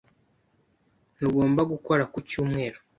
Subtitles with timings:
[1.15, 2.79] Ntugomba gukora ku cyumweru.